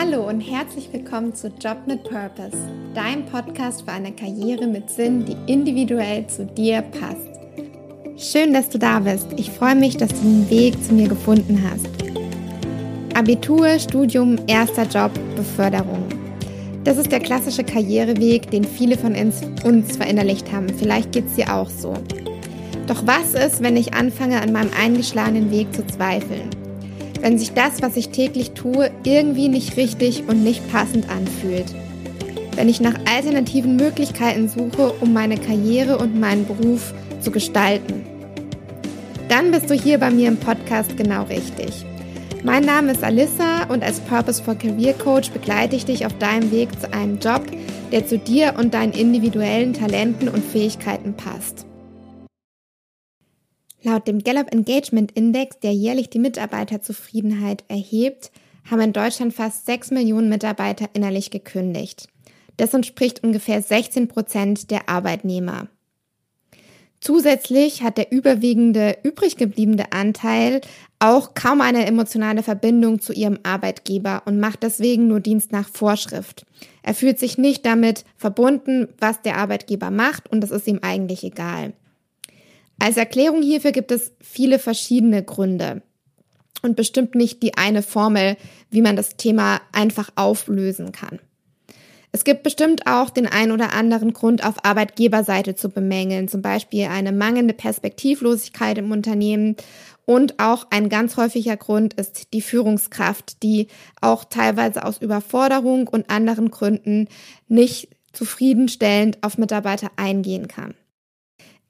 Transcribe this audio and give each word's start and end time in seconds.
Hallo 0.00 0.28
und 0.28 0.40
herzlich 0.40 0.92
willkommen 0.92 1.34
zu 1.34 1.48
Job 1.48 1.78
mit 1.88 2.04
Purpose, 2.04 2.56
dein 2.94 3.26
Podcast 3.26 3.82
für 3.82 3.90
eine 3.90 4.12
Karriere 4.12 4.68
mit 4.68 4.88
Sinn, 4.88 5.24
die 5.24 5.52
individuell 5.52 6.24
zu 6.28 6.46
dir 6.46 6.82
passt. 6.82 7.26
Schön, 8.16 8.52
dass 8.52 8.68
du 8.68 8.78
da 8.78 9.00
bist. 9.00 9.26
Ich 9.36 9.50
freue 9.50 9.74
mich, 9.74 9.96
dass 9.96 10.10
du 10.10 10.20
den 10.20 10.48
Weg 10.50 10.84
zu 10.84 10.94
mir 10.94 11.08
gefunden 11.08 11.60
hast. 11.68 11.88
Abitur, 13.18 13.76
Studium, 13.80 14.36
erster 14.46 14.84
Job, 14.84 15.10
Beförderung. 15.34 16.06
Das 16.84 16.96
ist 16.96 17.10
der 17.10 17.18
klassische 17.18 17.64
Karriereweg, 17.64 18.52
den 18.52 18.62
viele 18.62 18.96
von 18.96 19.16
uns, 19.16 19.40
uns 19.64 19.96
verinnerlicht 19.96 20.52
haben. 20.52 20.68
Vielleicht 20.68 21.10
geht 21.10 21.26
es 21.26 21.34
dir 21.34 21.52
auch 21.52 21.70
so. 21.70 21.94
Doch 22.86 23.04
was 23.04 23.34
ist, 23.34 23.64
wenn 23.64 23.76
ich 23.76 23.94
anfange, 23.94 24.40
an 24.40 24.52
meinem 24.52 24.70
eingeschlagenen 24.80 25.50
Weg 25.50 25.74
zu 25.74 25.84
zweifeln? 25.88 26.57
Wenn 27.20 27.38
sich 27.38 27.52
das, 27.52 27.82
was 27.82 27.96
ich 27.96 28.10
täglich 28.10 28.52
tue, 28.52 28.90
irgendwie 29.04 29.48
nicht 29.48 29.76
richtig 29.76 30.24
und 30.28 30.44
nicht 30.44 30.70
passend 30.70 31.08
anfühlt. 31.10 31.66
Wenn 32.54 32.68
ich 32.68 32.80
nach 32.80 32.94
alternativen 33.12 33.76
Möglichkeiten 33.76 34.48
suche, 34.48 34.92
um 35.00 35.12
meine 35.12 35.36
Karriere 35.36 35.98
und 35.98 36.18
meinen 36.18 36.46
Beruf 36.46 36.92
zu 37.20 37.30
gestalten. 37.30 38.04
Dann 39.28 39.50
bist 39.50 39.70
du 39.70 39.74
hier 39.74 39.98
bei 39.98 40.10
mir 40.10 40.28
im 40.28 40.38
Podcast 40.38 40.96
genau 40.96 41.24
richtig. 41.24 41.84
Mein 42.44 42.64
Name 42.64 42.92
ist 42.92 43.02
Alissa 43.02 43.64
und 43.68 43.82
als 43.82 44.00
Purpose 44.00 44.42
for 44.42 44.54
Career 44.54 44.94
Coach 44.94 45.30
begleite 45.30 45.76
ich 45.76 45.84
dich 45.84 46.06
auf 46.06 46.16
deinem 46.18 46.50
Weg 46.52 46.68
zu 46.80 46.92
einem 46.92 47.18
Job, 47.18 47.42
der 47.90 48.06
zu 48.06 48.16
dir 48.16 48.54
und 48.56 48.74
deinen 48.74 48.92
individuellen 48.92 49.72
Talenten 49.72 50.28
und 50.28 50.44
Fähigkeiten 50.44 51.14
passt. 51.14 51.66
Laut 53.82 54.08
dem 54.08 54.18
Gallup 54.18 54.52
Engagement 54.52 55.12
Index, 55.12 55.60
der 55.60 55.72
jährlich 55.72 56.10
die 56.10 56.18
Mitarbeiterzufriedenheit 56.18 57.64
erhebt, 57.68 58.32
haben 58.68 58.80
in 58.80 58.92
Deutschland 58.92 59.34
fast 59.34 59.66
6 59.66 59.92
Millionen 59.92 60.28
Mitarbeiter 60.28 60.88
innerlich 60.94 61.30
gekündigt. 61.30 62.08
Das 62.56 62.74
entspricht 62.74 63.22
ungefähr 63.22 63.62
16 63.62 64.08
Prozent 64.08 64.70
der 64.70 64.88
Arbeitnehmer. 64.88 65.68
Zusätzlich 67.00 67.82
hat 67.84 67.96
der 67.96 68.10
überwiegende 68.10 68.96
übrig 69.04 69.36
gebliebene 69.36 69.92
Anteil 69.92 70.60
auch 70.98 71.34
kaum 71.34 71.60
eine 71.60 71.86
emotionale 71.86 72.42
Verbindung 72.42 73.00
zu 73.00 73.12
ihrem 73.12 73.38
Arbeitgeber 73.44 74.22
und 74.24 74.40
macht 74.40 74.64
deswegen 74.64 75.06
nur 75.06 75.20
Dienst 75.20 75.52
nach 75.52 75.68
Vorschrift. 75.68 76.44
Er 76.82 76.94
fühlt 76.94 77.20
sich 77.20 77.38
nicht 77.38 77.64
damit 77.64 78.04
verbunden, 78.16 78.88
was 78.98 79.22
der 79.22 79.36
Arbeitgeber 79.36 79.92
macht 79.92 80.28
und 80.28 80.40
das 80.40 80.50
ist 80.50 80.66
ihm 80.66 80.80
eigentlich 80.82 81.22
egal. 81.22 81.72
Als 82.78 82.96
Erklärung 82.96 83.42
hierfür 83.42 83.72
gibt 83.72 83.90
es 83.90 84.12
viele 84.20 84.58
verschiedene 84.58 85.22
Gründe 85.22 85.82
und 86.62 86.76
bestimmt 86.76 87.14
nicht 87.14 87.42
die 87.42 87.56
eine 87.56 87.82
Formel, 87.82 88.36
wie 88.70 88.82
man 88.82 88.96
das 88.96 89.16
Thema 89.16 89.60
einfach 89.72 90.10
auflösen 90.14 90.92
kann. 90.92 91.18
Es 92.10 92.24
gibt 92.24 92.42
bestimmt 92.42 92.86
auch 92.86 93.10
den 93.10 93.26
ein 93.26 93.52
oder 93.52 93.74
anderen 93.74 94.14
Grund 94.14 94.44
auf 94.44 94.64
Arbeitgeberseite 94.64 95.56
zu 95.56 95.68
bemängeln, 95.68 96.26
zum 96.28 96.40
Beispiel 96.40 96.86
eine 96.86 97.12
mangelnde 97.12 97.52
Perspektivlosigkeit 97.52 98.78
im 98.78 98.92
Unternehmen 98.92 99.56
und 100.06 100.38
auch 100.38 100.66
ein 100.70 100.88
ganz 100.88 101.18
häufiger 101.18 101.58
Grund 101.58 101.92
ist 101.94 102.32
die 102.32 102.40
Führungskraft, 102.40 103.42
die 103.42 103.68
auch 104.00 104.24
teilweise 104.24 104.86
aus 104.86 105.02
Überforderung 105.02 105.86
und 105.86 106.08
anderen 106.08 106.50
Gründen 106.50 107.08
nicht 107.46 107.90
zufriedenstellend 108.14 109.18
auf 109.22 109.36
Mitarbeiter 109.36 109.90
eingehen 109.96 110.48
kann. 110.48 110.74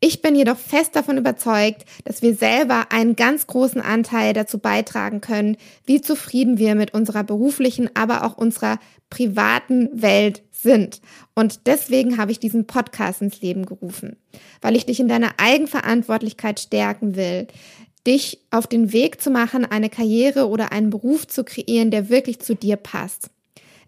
Ich 0.00 0.22
bin 0.22 0.36
jedoch 0.36 0.58
fest 0.58 0.94
davon 0.94 1.18
überzeugt, 1.18 1.84
dass 2.04 2.22
wir 2.22 2.34
selber 2.34 2.86
einen 2.90 3.16
ganz 3.16 3.48
großen 3.48 3.80
Anteil 3.80 4.32
dazu 4.32 4.58
beitragen 4.58 5.20
können, 5.20 5.56
wie 5.86 6.00
zufrieden 6.00 6.58
wir 6.58 6.76
mit 6.76 6.94
unserer 6.94 7.24
beruflichen, 7.24 7.90
aber 7.94 8.24
auch 8.24 8.36
unserer 8.36 8.78
privaten 9.10 10.00
Welt 10.00 10.42
sind. 10.52 11.00
Und 11.34 11.66
deswegen 11.66 12.16
habe 12.16 12.30
ich 12.30 12.38
diesen 12.38 12.66
Podcast 12.66 13.22
ins 13.22 13.40
Leben 13.40 13.66
gerufen, 13.66 14.16
weil 14.60 14.76
ich 14.76 14.86
dich 14.86 15.00
in 15.00 15.08
deiner 15.08 15.32
Eigenverantwortlichkeit 15.38 16.60
stärken 16.60 17.16
will, 17.16 17.48
dich 18.06 18.40
auf 18.52 18.68
den 18.68 18.92
Weg 18.92 19.20
zu 19.20 19.30
machen, 19.30 19.64
eine 19.64 19.90
Karriere 19.90 20.48
oder 20.48 20.70
einen 20.70 20.90
Beruf 20.90 21.26
zu 21.26 21.42
kreieren, 21.42 21.90
der 21.90 22.08
wirklich 22.08 22.38
zu 22.38 22.54
dir 22.54 22.76
passt. 22.76 23.30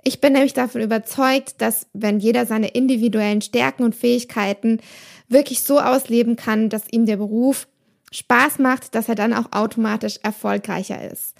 Ich 0.02 0.20
bin 0.20 0.32
nämlich 0.32 0.54
davon 0.54 0.80
überzeugt, 0.80 1.54
dass 1.58 1.86
wenn 1.92 2.20
jeder 2.20 2.46
seine 2.46 2.68
individuellen 2.68 3.42
Stärken 3.42 3.84
und 3.84 3.94
Fähigkeiten 3.94 4.80
wirklich 5.28 5.62
so 5.62 5.78
ausleben 5.78 6.36
kann, 6.36 6.68
dass 6.68 6.90
ihm 6.90 7.06
der 7.06 7.16
Beruf 7.16 7.68
Spaß 8.12 8.58
macht, 8.58 8.94
dass 8.94 9.08
er 9.08 9.14
dann 9.14 9.34
auch 9.34 9.52
automatisch 9.52 10.18
erfolgreicher 10.22 11.10
ist. 11.10 11.34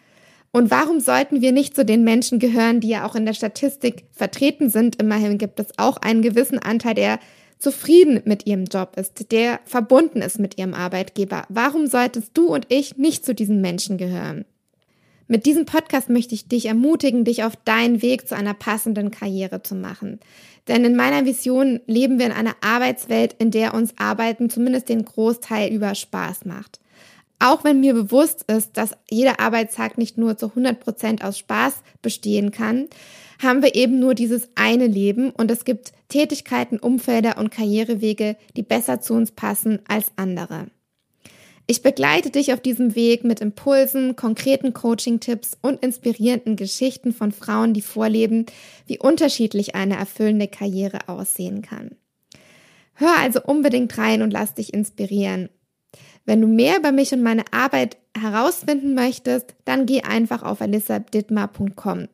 Und 0.53 0.71
warum 0.71 1.01
sollten 1.01 1.41
wir 1.41 1.53
nicht 1.53 1.77
zu 1.77 1.85
den 1.85 2.03
Menschen 2.03 2.39
gehören, 2.39 2.81
die 2.81 2.89
ja 2.89 3.07
auch 3.07 3.15
in 3.15 3.25
der 3.25 3.35
Statistik 3.35 4.05
vertreten 4.13 4.69
sind? 4.69 5.01
Immerhin 5.01 5.39
gibt 5.39 5.61
es 5.61 5.79
auch 5.79 5.97
einen 5.99 6.23
gewissen 6.23 6.59
Anteil, 6.59 6.95
der 6.95 7.21
zufrieden 7.59 8.23
mit 8.25 8.47
ihrem 8.47 8.65
Job 8.65 8.97
ist, 8.97 9.31
der 9.33 9.61
verbunden 9.65 10.23
ist 10.23 10.39
mit 10.39 10.59
ihrem 10.59 10.75
Arbeitgeber. 10.75 11.45
Warum 11.49 11.87
solltest 11.87 12.31
du 12.35 12.47
und 12.47 12.67
ich 12.69 12.97
nicht 12.97 13.25
zu 13.25 13.35
diesen 13.35 13.61
Menschen 13.61 13.97
gehören? 13.97 14.45
Mit 15.31 15.47
diesem 15.47 15.65
Podcast 15.65 16.11
möchte 16.11 16.35
ich 16.35 16.49
dich 16.49 16.67
ermutigen, 16.67 17.25
dich 17.25 17.45
auf 17.45 17.55
deinen 17.55 18.03
Weg 18.03 18.27
zu 18.27 18.35
einer 18.35 18.53
passenden 18.53 19.13
Karriere 19.13 19.63
zu 19.63 19.77
machen. 19.77 20.19
Denn 20.67 20.85
in 20.85 20.97
meiner 20.97 21.25
Vision 21.25 21.79
leben 21.87 22.19
wir 22.19 22.27
in 22.27 22.33
einer 22.33 22.57
Arbeitswelt, 22.63 23.37
in 23.39 23.53
der 23.53 23.73
uns 23.75 23.95
Arbeiten 23.97 24.51
zumindest 24.51 24.89
den 24.89 25.05
Großteil 25.05 25.73
über 25.73 25.95
Spaß 25.95 26.47
macht. 26.47 26.81
Auch 27.39 27.63
wenn 27.63 27.79
mir 27.79 27.95
bewusst 27.95 28.51
ist, 28.51 28.77
dass 28.77 28.97
jeder 29.09 29.39
Arbeitstag 29.39 29.99
nicht 29.99 30.19
nur 30.19 30.37
zu 30.37 30.47
100 30.47 30.81
Prozent 30.81 31.23
aus 31.23 31.39
Spaß 31.39 31.75
bestehen 32.03 32.51
kann, 32.51 32.89
haben 33.41 33.63
wir 33.63 33.77
eben 33.77 34.01
nur 34.01 34.17
dieses 34.17 34.49
eine 34.57 34.89
Leben 34.89 35.31
und 35.31 35.49
es 35.53 35.65
gibt 35.65 35.93
Tätigkeiten, 36.09 36.81
Umfelder 36.81 37.39
und 37.39 37.53
Karrierewege, 37.53 38.35
die 38.57 38.65
besser 38.65 39.01
zu 39.01 39.15
uns 39.15 39.31
passen 39.31 39.79
als 39.87 40.11
andere. 40.17 40.67
Ich 41.71 41.83
begleite 41.83 42.31
dich 42.31 42.53
auf 42.53 42.59
diesem 42.59 42.97
Weg 42.97 43.23
mit 43.23 43.41
Impulsen, 43.41 44.17
konkreten 44.17 44.75
Coaching-Tipps 44.75 45.57
und 45.63 45.81
inspirierenden 45.85 46.57
Geschichten 46.57 47.13
von 47.13 47.31
Frauen, 47.31 47.75
die 47.75 47.81
vorleben, 47.81 48.47
wie 48.87 48.99
unterschiedlich 48.99 49.77
eine 49.77 49.95
erfüllende 49.95 50.49
Karriere 50.49 51.09
aussehen 51.09 51.63
kann. 51.63 51.93
Hör 52.95 53.17
also 53.21 53.41
unbedingt 53.45 53.97
rein 53.99 54.23
und 54.23 54.33
lass 54.33 54.55
dich 54.55 54.75
inspirieren. 54.75 55.49
Wenn 56.25 56.41
du 56.41 56.49
mehr 56.49 56.77
über 56.77 56.91
mich 56.91 57.13
und 57.13 57.23
meine 57.23 57.45
Arbeit 57.53 57.99
herausfinden 58.21 58.95
möchtest, 58.95 59.55
dann 59.65 59.87
geh 59.87 60.03
einfach 60.03 60.43
auf 60.43 60.61
alissadittmar.com. 60.61 62.09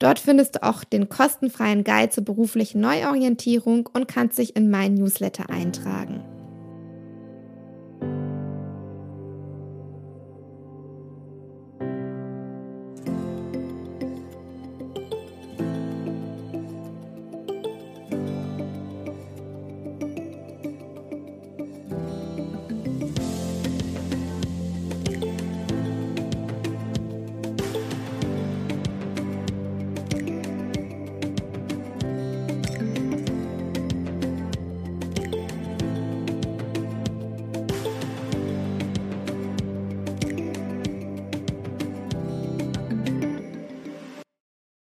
Dort 0.00 0.18
findest 0.18 0.56
du 0.56 0.64
auch 0.64 0.82
den 0.82 1.08
kostenfreien 1.08 1.84
Guide 1.84 2.10
zur 2.10 2.24
beruflichen 2.24 2.80
Neuorientierung 2.80 3.88
und 3.92 4.08
kannst 4.08 4.38
dich 4.38 4.56
in 4.56 4.68
meinen 4.68 4.96
Newsletter 4.96 5.48
eintragen. 5.48 6.24